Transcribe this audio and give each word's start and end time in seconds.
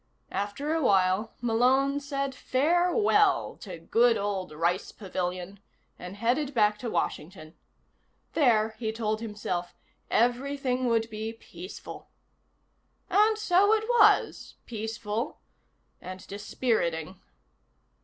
After 0.31 0.73
a 0.73 0.81
while, 0.81 1.33
Malone 1.41 1.99
said 1.99 2.33
farewell 2.33 3.55
to 3.57 3.77
good 3.77 4.17
old 4.17 4.51
Rice 4.51 4.91
Pavilion, 4.91 5.59
and 5.99 6.15
headed 6.15 6.55
back 6.55 6.79
to 6.79 6.89
Washington. 6.89 7.53
There, 8.33 8.69
he 8.79 8.91
told 8.91 9.21
himself, 9.21 9.75
everything 10.09 10.87
would 10.87 11.07
be 11.11 11.33
peaceful. 11.33 12.09
And 13.11 13.37
so 13.37 13.73
it 13.75 13.83
was. 13.89 14.55
Peaceful 14.65 15.39
and 16.01 16.25
dispiriting. 16.25 17.21